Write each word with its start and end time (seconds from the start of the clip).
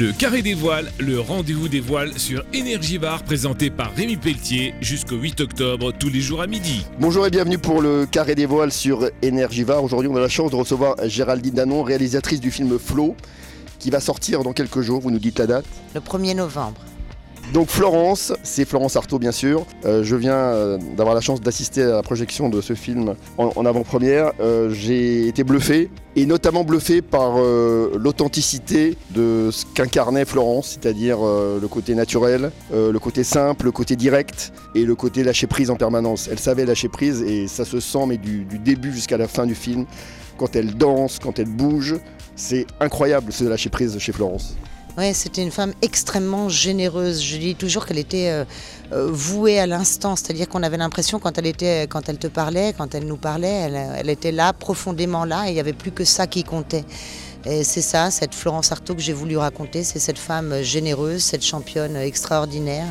Le 0.00 0.12
Carré 0.12 0.40
des 0.40 0.54
Voiles, 0.54 0.90
le 0.98 1.20
rendez-vous 1.20 1.68
des 1.68 1.80
voiles 1.80 2.18
sur 2.18 2.42
Énergie 2.54 2.96
Bar, 2.96 3.22
présenté 3.22 3.68
par 3.68 3.94
Rémi 3.94 4.16
Pelletier 4.16 4.72
jusqu'au 4.80 5.16
8 5.16 5.42
octobre, 5.42 5.92
tous 5.92 6.08
les 6.08 6.22
jours 6.22 6.40
à 6.40 6.46
midi. 6.46 6.86
Bonjour 6.98 7.26
et 7.26 7.30
bienvenue 7.30 7.58
pour 7.58 7.82
le 7.82 8.06
Carré 8.06 8.34
des 8.34 8.46
Voiles 8.46 8.72
sur 8.72 9.10
Énergie 9.20 9.62
Var. 9.62 9.84
Aujourd'hui, 9.84 10.08
on 10.10 10.16
a 10.16 10.20
la 10.20 10.30
chance 10.30 10.52
de 10.52 10.56
recevoir 10.56 10.96
Géraldine 11.06 11.52
Danon, 11.52 11.82
réalisatrice 11.82 12.40
du 12.40 12.50
film 12.50 12.78
Flo, 12.78 13.14
qui 13.78 13.90
va 13.90 14.00
sortir 14.00 14.42
dans 14.42 14.54
quelques 14.54 14.80
jours. 14.80 15.02
Vous 15.02 15.10
nous 15.10 15.18
dites 15.18 15.38
la 15.38 15.46
date 15.46 15.66
Le 15.94 16.00
1er 16.00 16.34
novembre. 16.34 16.80
Donc 17.52 17.68
Florence, 17.68 18.32
c'est 18.44 18.64
Florence 18.64 18.94
Artaud 18.94 19.18
bien 19.18 19.32
sûr. 19.32 19.66
Euh, 19.84 20.04
je 20.04 20.14
viens 20.14 20.34
euh, 20.34 20.78
d'avoir 20.96 21.16
la 21.16 21.20
chance 21.20 21.40
d'assister 21.40 21.82
à 21.82 21.96
la 21.96 22.02
projection 22.02 22.48
de 22.48 22.60
ce 22.60 22.74
film 22.74 23.14
en, 23.38 23.66
avant-première. 23.66 24.32
Euh, 24.40 24.70
J'ai 24.70 25.26
été 25.26 25.42
bluffé, 25.42 25.90
et 26.14 26.26
notamment 26.26 26.62
bluffé 26.62 27.02
par 27.02 27.38
l'authenticité 27.38 28.96
de 29.10 29.50
ce 29.50 29.64
qu'incarnait 29.74 30.24
Florence, 30.24 30.78
c'est-à-dire 30.80 31.18
le 31.20 31.66
côté 31.68 31.94
naturel, 31.94 32.50
le 32.72 32.98
côté 32.98 33.24
simple, 33.24 33.66
le 33.66 33.72
côté 33.72 33.96
direct 33.96 34.52
et 34.74 34.84
le 34.84 34.94
côté 34.94 35.22
lâcher 35.22 35.46
prise 35.46 35.70
en 35.70 35.76
permanence. 35.76 36.28
Elle 36.30 36.38
savait 36.38 36.66
lâcher 36.66 36.88
prise 36.88 37.22
et 37.22 37.46
ça 37.46 37.64
se 37.64 37.80
sent, 37.80 38.06
mais 38.06 38.16
du, 38.16 38.44
du 38.44 38.58
début 38.58 38.92
jusqu'à 38.92 39.18
la 39.18 39.28
fin 39.28 39.46
du 39.46 39.54
film, 39.54 39.86
quand 40.36 40.56
elle 40.56 40.74
danse, 40.74 41.18
quand 41.22 41.38
elle 41.38 41.48
bouge, 41.48 41.96
c'est 42.34 42.66
incroyable 42.80 43.32
ce 43.32 43.44
lâcher 43.44 43.70
prise 43.70 43.98
chez 43.98 44.12
Florence. 44.12 44.56
Oui, 44.98 45.14
c'était 45.14 45.42
une 45.42 45.52
femme 45.52 45.72
extrêmement 45.82 46.48
généreuse. 46.48 47.22
Je 47.22 47.36
dis 47.36 47.54
toujours 47.54 47.86
qu'elle 47.86 47.98
était 47.98 48.28
euh, 48.30 48.44
euh, 48.92 49.08
vouée 49.10 49.60
à 49.60 49.66
l'instant, 49.66 50.16
c'est-à-dire 50.16 50.48
qu'on 50.48 50.64
avait 50.64 50.76
l'impression 50.76 51.20
quand 51.20 51.38
elle 51.38 51.46
était, 51.46 51.86
quand 51.88 52.08
elle 52.08 52.18
te 52.18 52.26
parlait, 52.26 52.74
quand 52.76 52.94
elle 52.94 53.06
nous 53.06 53.16
parlait, 53.16 53.70
elle, 53.98 54.10
était 54.10 54.32
là, 54.32 54.52
profondément 54.52 55.24
là, 55.24 55.46
et 55.46 55.50
il 55.50 55.54
n'y 55.54 55.60
avait 55.60 55.74
plus 55.74 55.92
que 55.92 56.04
ça 56.04 56.26
qui 56.26 56.42
comptait. 56.42 56.84
Et 57.44 57.62
c'est 57.62 57.82
ça, 57.82 58.10
cette 58.10 58.34
Florence 58.34 58.72
Artaud 58.72 58.96
que 58.96 59.00
j'ai 59.00 59.12
voulu 59.12 59.36
raconter, 59.36 59.84
c'est 59.84 60.00
cette 60.00 60.18
femme 60.18 60.60
généreuse, 60.62 61.22
cette 61.22 61.44
championne 61.44 61.96
extraordinaire. 61.96 62.88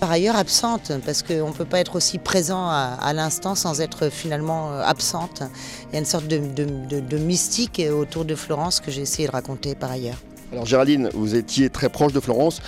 Par 0.00 0.10
ailleurs 0.10 0.36
absente, 0.36 0.92
parce 1.04 1.22
qu'on 1.22 1.48
ne 1.48 1.54
peut 1.54 1.64
pas 1.64 1.80
être 1.80 1.96
aussi 1.96 2.18
présent 2.18 2.68
à, 2.68 3.12
l'instant 3.14 3.54
sans 3.54 3.80
être 3.80 4.08
finalement 4.08 4.72
euh, 4.72 4.82
absente. 4.82 5.42
Il 5.88 5.92
y 5.92 5.96
a 5.96 5.98
une 5.98 6.06
sorte 6.06 6.26
de 6.28 7.18
mystique 7.18 7.82
autour 7.92 8.24
de 8.24 8.34
Florence 8.34 8.80
que 8.80 8.90
j'ai 8.90 9.02
essayé 9.02 9.28
de 9.28 9.32
raconter 9.32 9.74
par 9.74 9.90
ailleurs. 9.90 10.18
Alors 10.52 10.64
Géraldine, 10.64 11.10
vous 11.12 11.34
étiez 11.34 11.70
très 11.70 11.88
proche 11.88 12.12
de 12.12 12.20
Florence, 12.20 12.62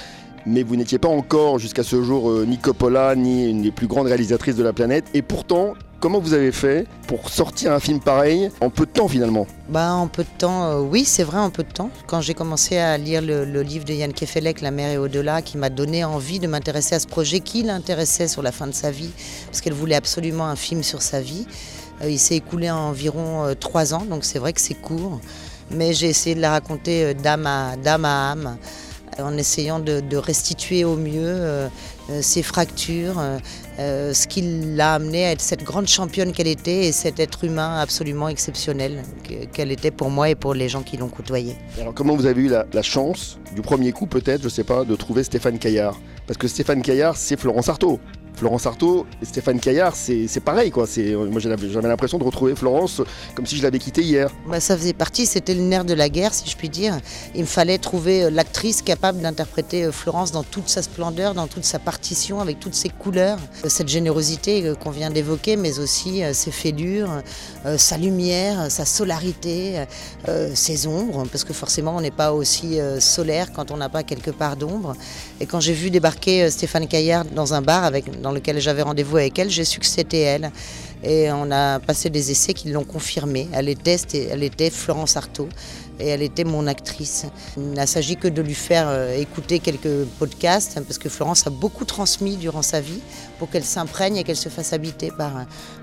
mais 0.47 0.63
vous 0.63 0.75
n'étiez 0.75 0.99
pas 0.99 1.09
encore 1.09 1.59
jusqu'à 1.59 1.85
ce 1.85 2.03
jour 2.03 2.31
euh, 2.31 2.45
ni 2.45 2.59
Coppola, 2.59 3.15
ni 3.15 3.49
une 3.49 3.63
des 3.63 3.71
plus 3.71 3.87
grandes 3.87 4.07
réalisatrices 4.09 4.57
de 4.57 4.65
la 4.65 4.73
planète. 4.73 5.05
Et 5.15 5.23
pourtant, 5.23 5.75
comment 6.01 6.19
vous 6.19 6.33
avez 6.33 6.51
fait 6.51 6.89
pour 7.07 7.29
sortir 7.31 7.73
un 7.73 7.79
film 7.79 8.01
pareil 8.01 8.51
en 8.61 8.69
peu 8.69 8.85
de 8.85 8.91
temps 8.91 9.07
finalement? 9.07 9.47
Bah, 9.69 9.93
En 9.93 10.09
peu 10.09 10.25
de 10.25 10.39
temps, 10.39 10.65
euh, 10.65 10.81
oui, 10.81 11.05
c'est 11.05 11.23
vrai, 11.23 11.39
en 11.39 11.51
peu 11.51 11.63
de 11.63 11.71
temps. 11.71 11.91
Quand 12.09 12.21
j'ai 12.21 12.35
commencé 12.35 12.79
à 12.79 12.99
lire 12.99 13.23
le, 13.23 13.63
livre 13.63 13.85
de 13.85 13.93
Yann 13.93 14.13
Kefelec, 14.13 14.61
La 14.61 14.73
mer 14.73 14.91
et 14.91 14.99
au-delà, 14.99 15.41
qui 15.41 15.57
m'a 15.57 15.71
donné 15.71 16.05
envie 16.05 16.41
de 16.41 16.49
m'intéresser 16.49 16.97
à 16.97 16.99
ce 16.99 17.07
projet 17.07 17.39
qui 17.39 17.63
l'intéressait 17.63 18.27
sur 18.27 18.43
la 18.43 18.51
fin 18.51 18.67
de 18.67 18.75
sa 18.75 18.91
vie, 18.91 19.11
parce 19.47 19.61
qu'elle 19.61 19.73
voulait 19.73 19.95
absolument 19.95 20.47
un 20.47 20.57
film 20.57 20.83
sur 20.83 21.01
sa 21.01 21.21
vie. 21.21 21.47
Euh, 22.03 22.11
il 22.11 22.19
s'est 22.19 22.37
écoulé 22.37 22.71
en 22.73 22.89
environ 22.89 23.55
trois 23.61 23.95
ans, 23.95 24.05
donc 24.05 24.25
c'est 24.25 24.41
vrai 24.41 24.53
que 24.53 24.61
c'est 24.61 24.75
court 24.75 25.21
mais 25.71 25.93
j'ai 25.93 26.09
essayé 26.09 26.35
de 26.35 26.41
la 26.41 26.51
raconter 26.51 27.05
euh, 27.05 27.15
d'âme 27.15 27.47
à, 27.47 27.75
âme, 27.87 28.57
en 29.19 29.37
essayant 29.37 29.81
de, 29.81 30.17
restituer 30.17 30.85
au 30.85 30.97
mieux 30.97 31.21
euh, 31.25 31.69
ses 32.21 32.43
fractures, 32.43 33.21
euh, 33.79 34.15
ce 34.15 34.27
qui 34.27 34.43
l'a 34.77 34.95
amenée 34.95 35.27
à 35.27 35.33
être 35.33 35.41
cette 35.41 35.63
grande 35.63 35.89
championne 35.89 36.33
qu'elle 36.33 36.47
était 36.47 36.87
et 36.87 36.93
cet 36.93 37.21
être 37.21 37.45
humain 37.45 37.79
absolument 37.81 38.29
exceptionnel 38.29 39.03
qu'elle 39.53 39.73
était 39.73 39.91
pour 39.91 40.11
moi 40.11 40.31
et 40.31 40.35
pour 40.35 40.55
les 40.55 40.69
gens 40.69 40.83
qui 40.83 40.97
l'ont 40.97 41.09
côtoyée. 41.09 41.57
Alors 41.81 41.95
comment 41.95 42.17
vous 42.17 42.27
avez 42.27 42.43
eu 42.43 42.49
la, 42.49 42.83
chance, 42.83 43.39
du 43.55 43.61
premier 43.61 43.93
coup 43.93 44.07
peut-être, 44.07 44.43
je 44.43 44.49
sais 44.49 44.65
pas, 44.65 44.85
de 44.85 44.95
trouver 44.97 45.25
Stéphane 45.25 45.59
Caillard? 45.59 45.99
Parce 46.27 46.39
que 46.39 46.49
Stéphane 46.49 46.83
Caillard, 46.83 47.17
c'est 47.17 47.39
Florence 47.39 47.69
Artaud. 47.69 48.01
Florence 48.39 48.67
Artaud 48.67 49.05
et 49.21 49.25
Stéphane 49.25 49.59
Caillard, 49.59 49.97
c'est 49.97 50.41
pareil 50.41 50.71
quoi. 50.71 50.87
Moi 50.97 51.41
j'avais 51.41 51.89
l'impression 51.89 52.19
de 52.19 52.25
retrouver 52.25 52.55
Florence 52.55 53.03
comme 53.35 53.47
si 53.47 53.57
je 53.57 53.63
l'avais 53.65 53.81
quittée 53.81 54.03
hier. 54.03 54.31
Bah, 54.49 54.61
ça 54.61 54.77
faisait 54.77 54.93
partie, 54.93 55.27
c'était 55.27 55.55
le 55.55 55.63
nerf 55.63 55.85
de 55.85 55.95
la 55.95 56.09
guerre 56.09 56.33
si 56.33 56.49
je 56.49 56.57
puis 56.57 56.69
dire. 56.69 56.99
Il 57.35 57.41
me 57.41 57.47
fallait 57.47 57.79
trouver 57.79 58.31
l'actrice 58.31 58.81
capable 58.81 59.21
d'interpréter 59.21 59.91
Florence 59.91 60.31
dans 60.31 60.45
toute 60.45 60.69
sa 60.69 60.83
splendeur, 60.83 61.35
dans 61.35 61.49
toute 61.49 61.65
sa 61.65 61.81
partition, 61.81 62.41
avec 62.41 62.61
toutes 62.61 62.77
ses 62.77 62.91
couleurs. 62.91 63.39
Cette 63.67 63.89
générosité 63.89 64.73
qu'on 64.83 64.91
vient 64.91 65.11
d'évoquer, 65.11 65.57
mais 65.57 65.81
aussi 65.81 66.23
ses 66.33 66.53
fêlures, 66.53 67.23
sa 67.77 67.97
lumière, 67.97 68.71
sa 68.71 68.85
solarité, 68.85 69.85
ses 70.55 70.87
ombres, 70.87 71.25
parce 71.33 71.43
que 71.43 71.53
forcément 71.53 71.97
on 71.97 72.01
n'est 72.01 72.13
pas 72.13 72.33
aussi 72.33 72.79
solaire 73.01 73.53
quand 73.53 73.73
on 73.73 73.77
n'a 73.79 73.89
pas 73.89 74.05
quelque 74.05 74.31
part 74.31 74.57
d'ombre. 74.57 74.95
Et 75.41 75.47
quand 75.47 75.59
j'ai 75.59 75.73
vu 75.73 75.91
débarquer 75.91 76.51
Stéphane 76.51 76.87
Caillard 76.87 77.25
dans 77.25 77.55
un 77.55 77.63
bar 77.63 77.83
avec 77.83 78.05
lequel 78.33 78.61
j'avais 78.61 78.83
rendez-vous 78.83 79.17
avec 79.17 79.39
elle, 79.39 79.51
j'ai 79.51 79.65
su 79.65 79.81
c'était 79.87 80.21
elle. 80.21 80.51
Et 81.03 81.31
on 81.31 81.51
a 81.51 81.79
passé 81.79 82.11
des 82.11 82.31
essais 82.31 82.55
qui 82.55 82.71
l'ont 82.71 82.85
confirmé. 82.85 83.49
Elle 83.53 83.69
elle 84.33 84.43
était 84.43 84.71
Florence 84.71 85.17
Artaud 85.17 85.49
et 86.01 86.09
elle 86.09 86.23
était 86.23 86.45
mon 86.45 86.67
actrice. 86.67 87.27
Il 87.57 87.73
n'a 87.73 87.87
s'agit 87.87 88.17
que 88.17 88.29
de 88.29 88.43
lui 88.43 88.55
faire 88.55 89.11
écouter 89.13 89.59
quelques 89.59 90.05
podcasts 90.19 90.81
parce 90.87 90.99
que 90.99 91.09
Florence 91.09 91.47
a 91.47 91.51
beaucoup 91.51 91.85
transmis 91.85 92.37
durant 92.37 92.63
sa 92.63 92.81
vie 92.81 93.01
pour 93.39 93.51
qu'elle 93.51 93.65
s'imprègne 93.65 94.17
et 94.17 94.25
qu'elle 94.25 94.37
se 94.37 94.49
fasse 94.49 94.73
habiter 94.73 95.11
par, 95.17 95.33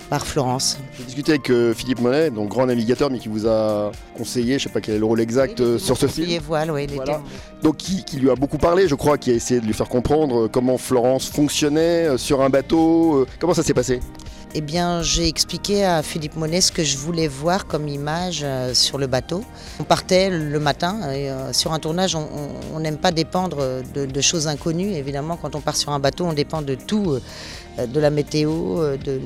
par 0.09 0.26
Florence. 0.26 0.78
J'ai 0.98 1.06
discuté 1.06 1.31
avec 1.34 1.50
euh, 1.50 1.74
Philippe 1.74 2.02
Monet, 2.02 2.30
donc 2.30 2.50
grand 2.50 2.66
navigateur, 2.66 3.09
mais 3.09 3.20
qui 3.20 3.28
vous 3.28 3.48
a 3.48 3.92
conseillé, 4.18 4.59
je 4.59 4.66
ne 4.66 4.70
sais 4.70 4.74
pas 4.74 4.81
quel 4.81 4.96
est 4.96 5.00
le 5.00 5.06
rôle 5.06 5.22
exact 5.22 5.59
oui, 5.59 5.80
sur 5.80 5.98
ce 5.98 6.08
film. 6.08 6.40
Voile, 6.46 6.72
oui, 6.72 6.88
voilà. 6.94 7.22
Donc 7.64 7.78
qui, 7.78 8.03
qui, 8.03 8.18
lui 8.18 8.30
a 8.30 8.36
beaucoup 8.36 8.58
parlé, 8.58 8.88
je 8.88 8.96
crois, 8.96 9.18
qui 9.18 9.32
a 9.32 9.34
essayé 9.34 9.59
de 9.59 9.66
lui 9.66 9.74
faire 9.74 9.90
comprendre 9.90 10.47
comment 10.47 10.78
Florence 10.78 11.28
fonctionnait 11.28 12.18
sur 12.18 12.42
un 12.42 12.50
bateau. 12.50 13.26
Comment 13.40 13.53
ça 13.53 13.64
s'est 13.64 13.74
passé? 13.74 14.00
Eh 14.58 14.62
bien, 14.62 15.02
j'ai 15.02 15.28
expliqué 15.28 15.84
à 15.84 16.02
Philippe 16.02 16.38
Monet 16.38 16.62
ce 16.62 16.72
que 16.72 16.82
je 16.82 16.98
voulais 16.98 17.28
voir 17.28 17.68
comme 17.68 17.90
image 17.90 18.40
euh, 18.42 18.74
sur 18.74 18.98
le 18.98 19.06
bateau. 19.06 19.44
On 19.82 19.84
partait 19.84 20.30
le 20.30 20.60
matin 20.62 21.02
euh, 21.04 21.52
sur 21.52 21.74
un 21.74 21.80
tournage, 21.80 22.16
on 22.16 22.80
n'aime 22.80 22.98
pas 22.98 23.12
dépendre 23.12 23.58
de, 23.94 24.06
de, 24.06 24.22
choses 24.22 24.48
inconnues. 24.48 24.94
Évidemment, 24.94 25.36
quand 25.36 25.56
on 25.56 25.60
part 25.60 25.76
sur 25.76 25.92
un 25.92 26.00
bateau, 26.00 26.24
on 26.24 26.32
dépend 26.32 26.62
de 26.62 26.76
tout, 26.76 27.12
euh, 27.12 27.22
de 27.78 28.00
la 28.00 28.09
météo, 28.09 28.96
de, 28.97 29.19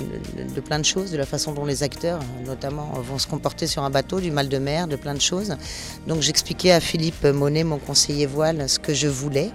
de, 0.55 0.61
plein 0.61 0.79
de 0.79 0.85
choses, 0.85 1.11
de 1.11 1.17
la 1.17 1.25
façon 1.25 1.53
dont 1.53 1.65
les 1.65 1.83
acteurs, 1.83 2.19
notamment, 2.45 2.91
vont 3.01 3.19
se 3.19 3.27
comporter 3.27 3.67
sur 3.67 3.83
un 3.83 3.89
bateau, 3.89 4.19
du 4.19 4.31
mal 4.31 4.49
de 4.49 4.57
mer, 4.57 4.87
de 4.87 4.95
plein 4.95 5.13
de 5.13 5.21
choses. 5.21 5.55
Donc, 6.07 6.21
j'expliquais 6.21 6.71
à 6.71 6.79
Philippe 6.79 7.23
Monet, 7.23 7.63
mon 7.63 7.77
conseiller 7.77 8.25
voile, 8.25 8.67
ce 8.67 8.79
que 8.79 8.93
je 8.93 9.07
voulais 9.07 9.51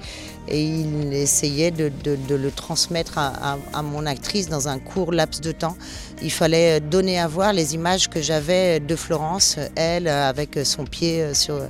et 0.49 0.62
il 0.62 1.12
essayait 1.12 1.71
de, 1.71 1.91
le 2.04 2.50
transmettre 2.50 3.19
à, 3.19 3.83
mon 3.83 4.06
actrice 4.06 4.49
dans 4.49 4.69
un 4.69 4.78
court 4.78 5.12
laps 5.12 5.41
de 5.41 5.53
temps. 5.53 5.77
Il 6.25 6.33
fallait 6.33 6.81
donner 6.81 7.19
à 7.21 7.29
voir 7.29 7.53
les 7.53 7.75
images 7.75 8.09
que 8.09 8.23
j'avais 8.23 8.81
de 8.81 8.97
Florence, 8.97 9.59
elle 9.77 10.09
avec 10.09 10.59
son 10.65 10.87
pied 10.87 11.35
sur, 11.35 11.61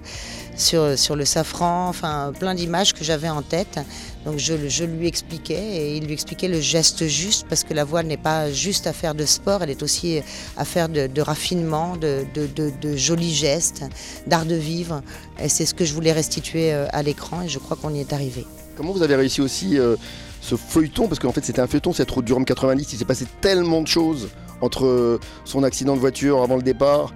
sur, 0.56 0.96
sur 0.96 1.16
le 1.16 1.24
safran, 1.24 1.88
enfin 1.88 2.32
plein 2.38 2.54
d'images 2.54 2.92
que 2.92 3.02
j'avais 3.02 3.28
en 3.28 3.42
tête. 3.42 3.80
Donc 4.24 4.38
je, 4.38 4.54
je, 4.68 4.84
lui 4.84 5.08
expliquais 5.08 5.58
et 5.58 5.96
il 5.96 6.06
lui 6.06 6.12
expliquait 6.12 6.46
le 6.46 6.60
geste 6.60 7.08
juste 7.08 7.46
parce 7.48 7.64
que 7.64 7.74
la 7.74 7.82
voile 7.82 8.06
n'est 8.06 8.16
pas 8.16 8.52
juste 8.52 8.86
affaire 8.86 9.16
de 9.16 9.26
sport, 9.26 9.64
elle 9.64 9.70
est 9.70 9.82
aussi 9.82 10.20
affaire 10.56 10.88
de, 10.88 11.08
de 11.08 11.20
raffinement, 11.20 11.96
de, 11.96 12.24
de, 12.32 12.96
jolis 12.96 13.34
gestes, 13.34 13.82
d'art 14.28 14.46
de 14.46 14.54
vivre. 14.54 15.02
Et 15.42 15.48
c'est 15.48 15.66
ce 15.66 15.74
que 15.74 15.84
je 15.84 15.92
voulais 15.92 16.12
restituer 16.12 16.72
à 16.72 17.02
l'écran 17.02 17.42
et 17.42 17.48
je 17.48 17.58
crois 17.58 17.76
qu'on 17.76 17.92
y 17.92 17.98
est 17.98 18.12
arrivé. 18.12 18.46
Comment 18.76 18.92
vous 18.92 19.02
avez 19.02 19.16
réussi 19.16 19.40
aussi 19.40 19.80
euh, 19.80 19.96
ce 20.40 20.54
feuilleton? 20.54 21.08
Parce 21.08 21.18
qu'en 21.18 21.32
fait 21.32 21.44
c'était 21.44 21.60
un 21.60 21.66
feuilleton, 21.66 21.92
cette 21.92 22.12
route 22.12 22.24
du 22.24 22.32
Rhum 22.32 22.44
90, 22.44 22.92
il 22.92 22.98
s'est 23.00 23.04
passé 23.04 23.26
tellement 23.40 23.82
de 23.82 23.88
choses 23.88 24.28
entre 24.60 25.18
son 25.44 25.62
accident 25.62 25.94
de 25.94 26.00
voiture 26.00 26.42
avant 26.42 26.56
le 26.56 26.62
départ, 26.62 27.12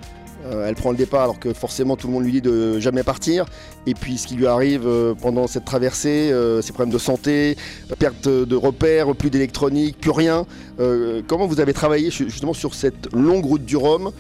euh, 0.47 0.69
elle 0.69 0.75
prend 0.75 0.91
le 0.91 0.97
départ 0.97 1.22
alors 1.22 1.38
que 1.38 1.53
forcément 1.53 1.97
tout 1.97 2.06
le 2.06 2.12
monde 2.12 2.25
lui 2.25 2.32
dit 2.32 2.41
de 2.41 2.78
jamais 2.78 3.03
partir. 3.03 3.47
Et 3.87 3.94
puis 3.94 4.19
ce 4.19 4.26
qui 4.26 4.34
lui 4.34 4.47
arrive 4.47 4.87
euh, 4.87 5.15
pendant 5.15 5.47
cette 5.47 5.65
traversée, 5.65 6.30
euh, 6.33 6.62
ses 6.62 6.72
problèmes 6.72 6.92
de 6.92 6.98
santé, 6.98 7.57
perte 7.98 8.28
de 8.28 8.57
repères, 8.57 9.15
plus 9.15 9.30
d'électronique, 9.30 9.98
plus 10.01 10.10
rien. 10.10 10.47
Euh, 10.80 11.22
comment 11.27 11.47
vous 11.47 11.60
avez 11.60 11.72
travaillé 11.72 12.10
justement 12.10 12.54
sur 12.54 12.74
cette 12.74 13.12
longue 13.12 13.45
route 13.45 13.65
du 13.65 13.77
Rhum 13.77 14.12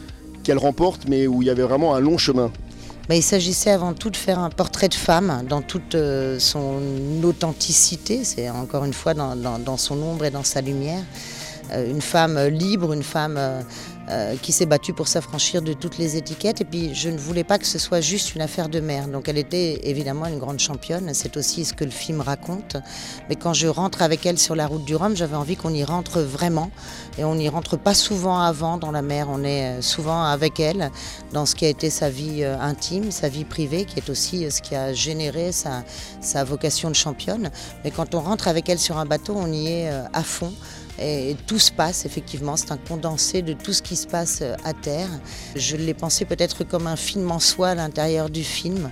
qu'elle 0.42 0.58
remporte 0.58 1.08
mais 1.08 1.26
où 1.26 1.42
il 1.42 1.46
y 1.46 1.50
avait 1.50 1.62
vraiment 1.62 1.94
un 1.94 2.00
long 2.00 2.18
chemin? 2.18 2.50
Bah, 3.08 3.14
il 3.14 3.22
s'agissait 3.22 3.70
avant 3.70 3.94
tout 3.94 4.10
de 4.10 4.18
faire 4.18 4.38
un 4.38 4.50
portrait 4.50 4.88
de 4.88 4.94
femme 4.94 5.42
dans 5.48 5.62
toute 5.62 5.94
euh, 5.94 6.38
son 6.38 6.82
authenticité, 7.24 8.22
c'est 8.22 8.50
encore 8.50 8.84
une 8.84 8.92
fois 8.92 9.14
dans, 9.14 9.76
son 9.78 10.02
ombre 10.02 10.26
et 10.26 10.30
dans 10.30 10.44
sa 10.44 10.60
lumière. 10.60 11.02
Euh, 11.72 11.90
une 11.90 12.00
femme 12.00 12.38
libre, 12.46 12.92
une 12.92 13.02
femme 13.02 13.36
euh, 13.36 13.60
euh, 14.10 14.36
qui 14.40 14.52
s'est 14.52 14.66
battue 14.66 14.94
pour 14.94 15.06
s'affranchir 15.06 15.60
de 15.60 15.72
toutes 15.74 15.98
les 15.98 16.16
étiquettes. 16.16 16.60
Et 16.60 16.64
puis 16.64 16.94
je 16.94 17.10
ne 17.10 17.18
voulais 17.18 17.44
pas 17.44 17.58
que 17.58 17.66
ce 17.66 17.78
soit 17.78 18.00
juste 18.00 18.34
une 18.34 18.40
affaire 18.40 18.68
de 18.68 18.80
mère. 18.80 19.08
Donc 19.08 19.28
elle 19.28 19.38
était 19.38 19.80
évidemment 19.88 20.26
une 20.26 20.38
grande 20.38 20.58
championne, 20.58 21.10
c'est 21.12 21.36
aussi 21.36 21.64
ce 21.64 21.74
que 21.74 21.84
le 21.84 21.90
film 21.90 22.20
raconte. 22.20 22.76
Mais 23.28 23.36
quand 23.36 23.52
je 23.52 23.66
rentre 23.66 24.02
avec 24.02 24.24
elle 24.24 24.38
sur 24.38 24.56
la 24.56 24.66
route 24.66 24.84
du 24.84 24.96
Rhum, 24.96 25.14
j'avais 25.16 25.36
envie 25.36 25.56
qu'on 25.56 25.74
y 25.74 25.84
rentre 25.84 26.20
vraiment. 26.20 26.70
Et 27.18 27.24
on 27.24 27.34
n'y 27.34 27.48
rentre 27.48 27.76
pas 27.76 27.94
souvent 27.94 28.40
avant 28.40 28.78
dans 28.78 28.90
la 28.90 29.02
mer, 29.02 29.28
on 29.30 29.44
est 29.44 29.82
souvent 29.82 30.22
avec 30.22 30.60
elle 30.60 30.90
dans 31.32 31.46
ce 31.46 31.54
qui 31.54 31.66
a 31.66 31.68
été 31.68 31.90
sa 31.90 32.08
vie 32.08 32.44
intime, 32.44 33.10
sa 33.10 33.28
vie 33.28 33.44
privée, 33.44 33.84
qui 33.84 33.98
est 33.98 34.08
aussi 34.08 34.50
ce 34.50 34.62
qui 34.62 34.74
a 34.74 34.92
généré 34.92 35.50
sa 35.52 36.44
vocation 36.44 36.90
de 36.90 36.94
championne. 36.94 37.50
Mais 37.84 37.90
quand 37.90 38.14
on 38.14 38.20
rentre 38.20 38.46
avec 38.46 38.68
elle 38.68 38.78
sur 38.78 38.98
un 38.98 39.04
bateau, 39.04 39.34
on 39.36 39.52
y 39.52 39.66
est 39.66 39.90
à 40.12 40.22
fond. 40.22 40.52
Et 41.00 41.36
tout 41.46 41.58
se 41.58 41.70
passe, 41.70 42.04
effectivement, 42.04 42.56
c'est 42.56 42.72
un 42.72 42.76
condensé 42.76 43.42
de 43.42 43.52
tout 43.52 43.72
ce 43.72 43.82
qui 43.82 43.94
se 43.94 44.06
passe 44.06 44.40
euh, 44.42 44.54
à 44.64 44.74
terre. 44.74 45.08
Je 45.54 45.76
l'ai 45.76 45.94
pensé 45.94 46.24
peut-être 46.24 46.64
comme 46.64 46.86
un 46.86 46.96
film 46.96 47.30
en 47.30 47.38
soi 47.38 47.68
à 47.68 47.74
l'intérieur 47.76 48.30
du 48.30 48.42
film, 48.42 48.90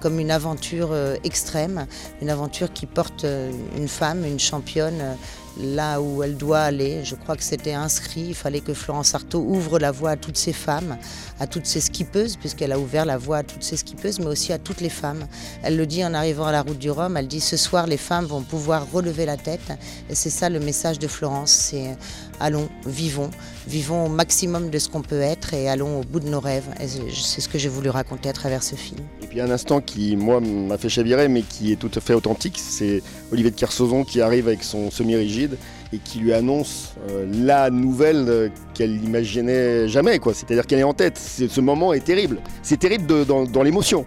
comme 0.00 0.20
une 0.20 0.30
aventure 0.30 0.90
euh, 0.92 1.16
extrême, 1.24 1.86
une 2.20 2.28
aventure 2.28 2.72
qui 2.72 2.84
porte 2.84 3.24
euh, 3.24 3.50
une 3.76 3.88
femme, 3.88 4.24
une 4.24 4.38
championne, 4.38 5.16
là 5.60 6.00
où 6.00 6.22
elle 6.22 6.36
doit 6.36 6.60
aller. 6.60 7.04
Je 7.04 7.14
crois 7.14 7.36
que 7.36 7.42
c'était 7.42 7.72
inscrit, 7.72 8.26
il 8.28 8.34
fallait 8.34 8.60
que 8.60 8.74
Florence 8.74 9.14
Artaud 9.14 9.40
ouvre 9.40 9.78
la 9.78 9.90
voie 9.90 10.10
à 10.10 10.16
toutes 10.16 10.36
ces 10.36 10.52
femmes, 10.52 10.96
à 11.40 11.46
toutes 11.46 11.66
ces 11.66 11.80
skippeuses, 11.80 12.36
puisqu'elle 12.36 12.72
a 12.72 12.78
ouvert 12.78 13.04
la 13.04 13.18
voie 13.18 13.38
à 13.38 13.42
toutes 13.42 13.62
ces 13.62 13.76
skippeuses, 13.76 14.18
mais 14.18 14.26
aussi 14.26 14.52
à 14.52 14.58
toutes 14.58 14.80
les 14.80 14.88
femmes. 14.88 15.26
Elle 15.62 15.76
le 15.76 15.86
dit 15.86 16.04
en 16.04 16.14
arrivant 16.14 16.46
à 16.46 16.52
la 16.52 16.62
route 16.62 16.78
du 16.78 16.90
Rhum, 16.90 17.16
elle 17.16 17.28
dit 17.28 17.40
ce 17.40 17.56
soir 17.56 17.86
les 17.86 17.96
femmes 17.96 18.26
vont 18.26 18.42
pouvoir 18.42 18.90
relever 18.90 19.26
la 19.26 19.36
tête. 19.36 19.72
Et 20.10 20.14
c'est 20.14 20.30
ça 20.30 20.48
le 20.48 20.60
message 20.60 20.98
de 20.98 21.08
Florence, 21.08 21.50
c'est 21.50 21.96
allons, 22.40 22.68
vivons, 22.84 23.30
vivons 23.66 24.06
au 24.06 24.08
maximum 24.08 24.70
de 24.70 24.78
ce 24.78 24.88
qu'on 24.88 25.02
peut 25.02 25.20
être 25.20 25.54
et 25.54 25.68
allons 25.68 26.00
au 26.00 26.04
bout 26.04 26.20
de 26.20 26.28
nos 26.28 26.40
rêves. 26.40 26.66
c'est 26.78 27.40
ce 27.40 27.48
que 27.48 27.58
j'ai 27.58 27.68
voulu 27.68 27.90
raconter 27.90 28.28
à 28.28 28.32
travers 28.32 28.62
ce 28.62 28.74
film. 28.74 29.00
Et 29.22 29.26
puis 29.26 29.40
un 29.40 29.50
instant 29.50 29.80
qui, 29.80 30.16
moi, 30.16 30.40
m'a 30.40 30.78
fait 30.78 30.88
chavirer, 30.88 31.28
mais 31.28 31.42
qui 31.42 31.72
est 31.72 31.76
tout 31.76 31.90
à 31.94 32.00
fait 32.00 32.14
authentique, 32.14 32.58
c'est 32.58 33.02
Olivier 33.32 33.50
de 33.50 33.56
Kersauzon 33.56 34.04
qui 34.04 34.20
arrive 34.20 34.48
avec 34.48 34.62
son 34.62 34.90
semi-rigide 34.90 35.45
et 35.92 35.98
qui 35.98 36.18
lui 36.18 36.32
annonce 36.32 36.94
euh, 37.10 37.26
la 37.32 37.70
nouvelle 37.70 38.26
euh, 38.28 38.48
qu'elle 38.74 38.96
n'imaginait 38.98 39.88
jamais. 39.88 40.20
C'est-à-dire 40.32 40.66
qu'elle 40.66 40.80
est 40.80 40.84
en 40.84 40.94
tête. 40.94 41.18
ce 41.18 41.60
moment 41.60 41.92
est 41.92 42.04
terrible. 42.04 42.40
C'est 42.62 42.78
terrible 42.78 43.24
dans, 43.24 43.62
l'émotion. 43.62 44.06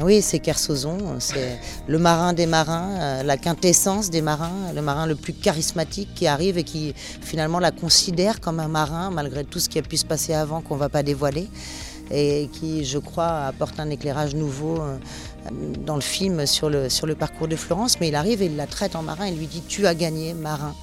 Oui, 0.00 0.20
c'est 0.20 0.40
Kersozon, 0.40 0.98
c'est 1.20 1.58
le 1.86 1.98
marin 1.98 2.34
des 2.34 2.44
marins, 2.44 2.90
euh, 2.98 3.22
la 3.22 3.38
quintessence 3.38 4.10
des 4.10 4.20
marins, 4.20 4.72
le 4.74 4.82
marin 4.82 5.06
le 5.06 5.14
plus 5.14 5.32
charismatique 5.32 6.10
qui 6.14 6.26
arrive 6.26 6.58
et 6.58 6.64
qui 6.64 6.92
finalement 6.94 7.58
la 7.60 7.70
considère 7.70 8.40
comme 8.42 8.60
un 8.60 8.68
marin 8.68 9.10
malgré 9.10 9.42
tout 9.44 9.58
ce 9.58 9.70
qui 9.70 9.78
a 9.78 9.82
pu 9.82 9.96
se 9.96 10.04
passer 10.04 10.34
avant 10.34 10.60
qu'on 10.60 10.74
ne 10.74 10.80
va 10.80 10.90
pas 10.90 11.02
dévoiler 11.02 11.48
et 12.10 12.50
qui, 12.52 12.84
je 12.84 12.98
crois, 12.98 13.46
apporte 13.46 13.80
un 13.80 13.88
éclairage 13.88 14.34
nouveau 14.34 14.80
dans 15.84 15.94
le 15.96 16.00
film 16.00 16.46
sur 16.46 16.70
le, 16.70 16.88
sur 16.88 17.06
le 17.06 17.14
parcours 17.14 17.48
de 17.48 17.56
Florence. 17.56 18.00
Mais 18.00 18.08
il 18.08 18.14
arrive 18.14 18.42
et 18.42 18.46
il 18.46 18.56
la 18.56 18.66
traite 18.66 18.96
en 18.96 19.02
marin 19.02 19.26
et 19.26 19.32
lui 19.32 19.46
dit 19.46 19.62
Tu 19.66 19.86
as 19.86 19.94
gagné, 19.94 20.34
marin. 20.34 20.74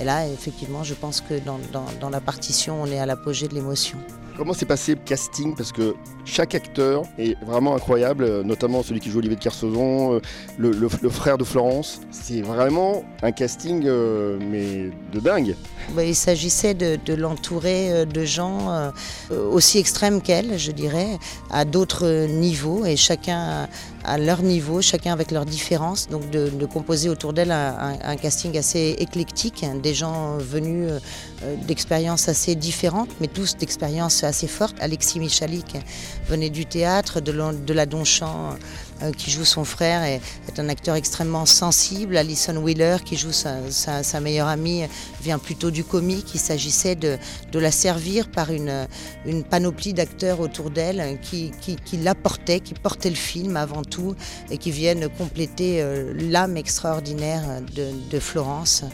Et 0.00 0.04
là, 0.04 0.26
effectivement, 0.26 0.82
je 0.82 0.94
pense 0.94 1.20
que 1.20 1.34
dans, 1.38 2.10
la 2.10 2.20
partition, 2.20 2.82
on 2.82 2.86
est 2.86 2.98
à 2.98 3.06
l'apogée 3.06 3.46
de 3.46 3.54
l'émotion. 3.54 3.98
Comment 4.36 4.54
s'est 4.54 4.66
passé 4.66 4.94
le 4.94 5.00
casting? 5.04 5.54
Parce 5.54 5.70
que 5.72 5.94
chaque 6.24 6.54
acteur 6.54 7.02
est 7.18 7.36
vraiment 7.44 7.76
incroyable, 7.76 8.40
notamment 8.42 8.82
celui 8.82 8.98
qui 8.98 9.10
joue 9.10 9.18
Olivier 9.18 9.36
de 9.36 9.42
Kersauzon, 9.42 10.14
euh, 10.14 10.20
le, 10.58 11.08
frère 11.10 11.36
de 11.36 11.44
Florence. 11.44 12.00
C'est 12.10 12.40
vraiment 12.40 13.04
un 13.22 13.30
casting, 13.30 13.84
euh, 13.84 14.38
mais 14.40 14.90
de 15.12 15.20
dingue. 15.20 15.54
Bah, 15.94 16.02
il 16.02 16.16
s'agissait 16.16 16.72
de, 16.72 17.14
l'entourer 17.14 17.92
euh, 17.92 18.04
de 18.06 18.24
gens 18.24 18.92
aussi 19.30 19.78
extrêmes 19.78 20.22
qu'elle, 20.22 20.58
je 20.58 20.72
dirais, 20.72 21.18
à 21.50 21.66
d'autres 21.66 22.26
niveaux, 22.26 22.86
et 22.86 22.96
chacun 22.96 23.68
à 24.04 24.18
leur 24.18 24.42
niveau, 24.42 24.82
chacun 24.82 25.12
avec 25.12 25.30
leurs 25.30 25.44
différences, 25.46 26.08
donc 26.08 26.30
de, 26.30 26.66
composer 26.66 27.08
autour 27.08 27.32
d'elle 27.32 27.50
un, 27.50 28.16
casting 28.16 28.56
assez 28.56 28.96
éclectique, 28.98 29.64
des 29.82 29.94
gens 29.94 30.38
venus 30.38 30.90
d'expériences 31.66 32.28
assez 32.28 32.54
différentes, 32.54 33.10
mais 33.20 33.26
tous 33.26 33.56
d'expériences 33.56 34.24
assez 34.24 34.46
fortes. 34.46 34.76
Alexis 34.80 35.18
Michalik 35.18 35.76
venait 36.28 36.50
du 36.50 36.66
théâtre, 36.66 37.20
de, 37.20 37.32
de 37.32 37.72
la 37.72 37.86
Donchamp 37.86 38.52
euh, 38.52 38.54
qui 39.10 39.30
joue 39.30 39.44
son 39.44 39.64
frère, 39.64 40.02
est, 40.02 40.20
un 40.58 40.68
acteur 40.68 40.96
extrêmement 40.96 41.46
sensible. 41.46 42.16
Alison 42.16 42.56
Wheeler, 42.56 42.98
qui 43.04 43.16
joue 43.16 43.32
sa, 43.32 44.20
meilleure 44.20 44.48
amie, 44.48 44.84
vient 45.22 45.38
plutôt 45.38 45.70
du 45.70 45.84
comique. 45.84 46.34
Il 46.34 46.40
s'agissait 46.40 46.94
de, 46.94 47.18
la 47.54 47.70
servir 47.70 48.30
par 48.30 48.50
une, 48.52 48.86
panoplie 49.50 49.94
d'acteurs 49.94 50.40
autour 50.40 50.70
d'elle 50.70 51.18
qui, 51.20 51.52
qui, 51.60 51.76
qui 51.76 51.96
l'apportaient, 51.96 52.60
qui 52.60 52.74
portaient 52.74 53.10
le 53.10 53.16
film 53.16 53.56
avant 53.56 53.82
tout 53.82 54.14
et 54.50 54.58
qui 54.58 54.70
viennent 54.70 55.08
compléter 55.08 55.80
euh, 55.80 56.12
l'âme 56.14 56.56
extraordinaire 56.56 57.42
de, 57.74 58.18
Florence 58.18 58.84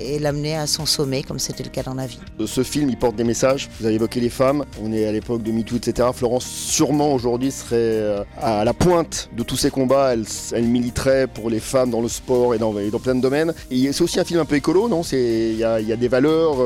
et 0.00 0.18
l'amener 0.18 0.56
à 0.56 0.66
son 0.66 0.86
sommet, 0.86 1.22
comme 1.22 1.38
c'était 1.38 1.62
le 1.62 1.68
cas 1.68 1.82
dans 1.82 1.94
la 1.94 2.06
vie. 2.06 2.20
Ce 2.46 2.62
film, 2.62 2.88
il 2.88 2.96
porte 2.96 3.16
des 3.16 3.24
messages. 3.24 3.68
Vous 3.78 3.86
avez 3.86 3.96
évoqué 3.96 4.20
les 4.20 4.30
femmes. 4.30 4.64
On 4.82 4.92
est 4.92 5.06
à 5.06 5.12
l'époque 5.12 5.42
de 5.42 5.52
MeToo, 5.52 5.76
etc. 5.76 6.08
Florence, 6.14 6.46
sûrement 6.46 7.12
aujourd'hui, 7.12 7.50
serait 7.50 7.76
euh, 7.76 8.24
à 8.40 8.64
la 8.64 8.72
pointe 8.72 9.28
de 9.36 9.42
tout 9.42 9.56
ces 9.58 9.70
combats, 9.70 10.14
elle, 10.14 10.64
militerait 10.64 11.26
pour 11.26 11.50
les 11.50 11.60
femmes 11.60 11.90
dans 11.90 12.00
le 12.00 12.08
sport 12.08 12.54
et 12.54 12.58
dans, 12.58 12.72
plein 12.98 13.14
de 13.14 13.20
domaines. 13.20 13.52
Et 13.70 13.92
c'est 13.92 14.02
aussi 14.02 14.20
un 14.20 14.24
film 14.24 14.40
un 14.40 14.44
peu 14.44 14.56
écolo, 14.56 14.88
non? 14.88 15.02
Il 15.12 15.56
y 15.56 15.64
a, 15.64 15.96
des 15.96 16.08
valeurs 16.08 16.56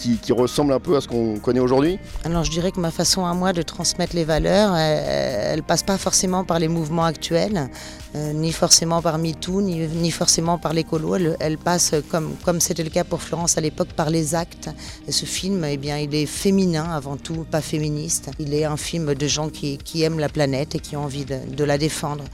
qui, 0.00 0.32
ressemblent 0.32 0.72
un 0.72 0.80
peu 0.80 0.96
à 0.96 1.00
ce 1.00 1.08
qu'on 1.08 1.38
connaît 1.38 1.60
aujourd'hui 1.60 1.98
Alors 2.24 2.44
je 2.44 2.50
dirais 2.50 2.72
que 2.72 2.80
ma 2.80 2.90
façon 2.90 3.26
à 3.26 3.34
moi 3.34 3.52
de 3.52 3.62
transmettre 3.62 4.14
les 4.14 4.24
valeurs, 4.24 4.74
elle, 4.76 5.56
ne 5.56 5.62
passe 5.62 5.82
pas 5.82 5.98
forcément 5.98 6.44
par 6.44 6.58
les 6.58 6.68
mouvements 6.68 7.04
actuels, 7.04 7.68
euh, 8.14 8.32
ni 8.32 8.52
forcément 8.52 9.02
par 9.02 9.18
MeToo, 9.18 9.60
ni, 9.60 10.10
forcément 10.10 10.58
par 10.58 10.72
l'écolo. 10.72 11.16
Elle, 11.38 11.58
passe, 11.58 11.94
comme, 12.10 12.60
c'était 12.60 12.82
le 12.82 12.90
cas 12.90 13.04
pour 13.04 13.22
Florence 13.22 13.58
à 13.58 13.60
l'époque, 13.60 13.88
par 13.88 14.10
les 14.10 14.34
actes. 14.34 14.70
Ce 15.08 15.24
film, 15.26 15.64
eh 15.64 15.76
bien, 15.76 15.98
il 15.98 16.14
est 16.14 16.26
féminin 16.26 16.90
avant 16.90 17.16
tout, 17.16 17.44
pas 17.50 17.60
féministe. 17.60 18.30
Il 18.38 18.54
est 18.54 18.64
un 18.64 18.76
film 18.76 19.14
de 19.14 19.26
gens 19.26 19.48
qui, 19.48 19.78
aiment 20.02 20.18
la 20.18 20.28
planète 20.28 20.74
et 20.74 20.80
qui 20.80 20.96
ont 20.96 21.04
envie 21.04 21.24
de 21.24 21.64
la 21.64 21.78
défendre. 21.78 22.24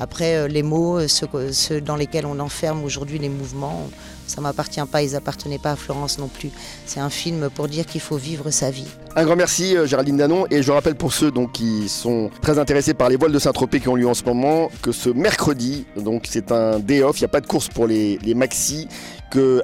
Après, 0.00 0.36
euh, 0.36 0.48
les 0.48 0.62
mots, 0.62 0.98
euh, 0.98 1.08
ceux, 1.08 1.80
dans 1.80 1.96
lesquels 1.96 2.26
on 2.26 2.38
enferme 2.38 2.84
aujourd'hui 2.84 3.18
les 3.18 3.28
mouvements, 3.28 3.88
ça 4.26 4.40
m'appartient 4.40 4.80
pas, 4.90 5.02
ils 5.02 5.16
appartenaient 5.16 5.58
pas 5.58 5.72
à 5.72 5.76
Florence 5.76 6.18
non 6.18 6.28
plus. 6.28 6.50
C'est 6.86 7.00
un 7.00 7.10
film 7.10 7.48
pour 7.50 7.68
dire 7.68 7.86
qu'il 7.86 8.00
faut 8.00 8.16
vivre 8.16 8.50
sa 8.50 8.70
vie. 8.70 8.86
Un 9.14 9.24
grand 9.24 9.36
merci 9.36 9.76
euh, 9.76 9.86
Géraldine 9.86 10.18
Danon 10.18 10.46
et 10.50 10.62
je 10.62 10.70
rappelle 10.70 10.94
pour 10.94 11.12
ceux 11.12 11.32
qui 11.52 11.88
sont 11.88 12.30
très 12.42 12.58
intéressés 12.58 12.92
par 12.92 13.08
les 13.08 13.16
voiles 13.16 13.32
de 13.32 13.38
Saint-Tropez 13.38 13.80
qui 13.80 13.88
ont 13.88 13.94
lieu 13.94 14.06
en 14.06 14.14
ce 14.14 14.24
moment 14.24 14.70
que 14.82 14.92
ce 14.92 15.08
mercredi, 15.08 15.86
donc 15.96 16.24
c'est 16.28 16.52
un 16.52 16.78
day 16.78 17.02
off, 17.02 17.18
il 17.18 17.22
n'y 17.22 17.26
a 17.26 17.28
pas 17.28 17.40
de 17.40 17.46
course 17.46 17.68
pour 17.68 17.86
les, 17.86 18.18
les 18.22 18.34
maxi, 18.34 18.88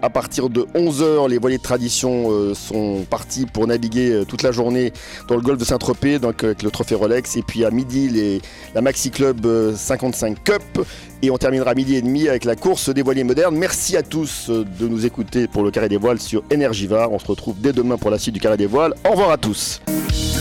à 0.02 0.10
partir 0.10 0.48
de 0.48 0.62
11h 0.74 1.28
les 1.28 1.38
voiliers 1.38 1.58
de 1.58 1.62
tradition 1.62 2.54
sont 2.54 3.04
partis 3.08 3.46
pour 3.46 3.66
naviguer 3.66 4.22
toute 4.28 4.42
la 4.42 4.52
journée 4.52 4.92
dans 5.28 5.36
le 5.36 5.40
golfe 5.40 5.58
de 5.58 5.64
Saint-Tropez 5.64 6.18
donc 6.18 6.44
avec 6.44 6.62
le 6.62 6.70
trophée 6.70 6.94
Rolex 6.94 7.36
et 7.36 7.42
puis 7.42 7.64
à 7.64 7.70
midi 7.70 8.08
les, 8.08 8.40
la 8.74 8.80
Maxi 8.82 9.10
Club 9.10 9.46
55 9.74 10.42
Cup. 10.44 10.86
Et 11.22 11.30
on 11.30 11.38
terminera 11.38 11.70
à 11.70 11.74
midi 11.74 11.94
et 11.94 12.02
demi 12.02 12.28
avec 12.28 12.44
la 12.44 12.56
course 12.56 12.88
des 12.88 13.02
voiliers 13.02 13.24
modernes. 13.24 13.56
Merci 13.56 13.96
à 13.96 14.02
tous 14.02 14.50
de 14.50 14.88
nous 14.88 15.06
écouter 15.06 15.46
pour 15.46 15.62
le 15.62 15.70
Carré 15.70 15.88
des 15.88 15.96
Voiles 15.96 16.18
sur 16.18 16.42
Energivar. 16.52 17.12
On 17.12 17.18
se 17.18 17.26
retrouve 17.26 17.60
dès 17.60 17.72
demain 17.72 17.96
pour 17.96 18.10
la 18.10 18.18
suite 18.18 18.34
du 18.34 18.40
Carré 18.40 18.56
des 18.56 18.66
Voiles. 18.66 18.94
Au 19.06 19.12
revoir 19.12 19.30
à 19.30 19.38
tous. 19.38 19.80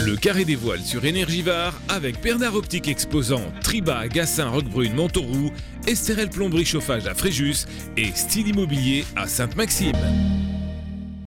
Le 0.03 0.15
Carré 0.15 0.43
des 0.43 0.55
Voiles 0.55 0.81
sur 0.81 1.03
Energivar 1.05 1.79
avec 1.87 2.21
Bernard 2.21 2.55
Optique 2.55 2.87
Exposant, 2.87 3.43
Triba, 3.61 4.07
Gassin, 4.07 4.49
Roquebrune, 4.49 4.95
Montauroux, 4.95 5.51
Esterel 5.87 6.29
Plomberie 6.29 6.65
Chauffage 6.65 7.07
à 7.07 7.13
Fréjus 7.13 7.65
et 7.97 8.11
Style 8.13 8.47
Immobilier 8.47 9.05
à 9.15 9.27
Sainte-Maxime. 9.27 10.40